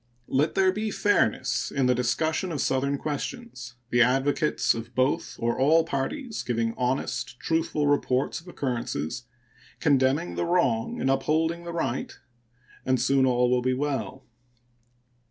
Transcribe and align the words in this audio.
Let 0.29 0.55
there 0.55 0.71
be 0.71 0.89
fairness 0.89 1.69
in 1.69 1.85
the 1.85 1.93
discussion 1.93 2.51
of 2.51 2.59
Southern 2.59 2.97
questions, 2.97 3.75
the 3.91 4.01
advocates 4.01 4.73
of 4.73 4.95
both 4.95 5.35
or 5.37 5.59
all 5.59 5.83
political 5.83 5.91
parties 5.91 6.41
giving 6.41 6.73
honest, 6.75 7.39
truthful 7.39 7.85
reports 7.85 8.41
of 8.41 8.47
occurrences, 8.47 9.25
condemning 9.79 10.33
the 10.33 10.45
wrong 10.45 10.99
and 10.99 11.11
upholding 11.11 11.65
the 11.65 11.71
tight, 11.73 12.17
and 12.83 12.99
soon 12.99 13.27
all 13.27 13.51
will 13.51 13.61
be 13.61 13.75
well. 13.75 14.25